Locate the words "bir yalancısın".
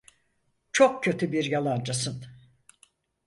1.31-2.25